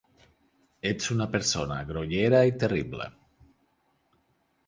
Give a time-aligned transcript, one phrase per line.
[0.91, 3.09] Ets una persona grollera i terrible.